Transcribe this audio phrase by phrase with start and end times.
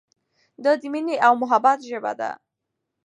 [0.63, 2.31] دا د مینې او محبت ژبه ده.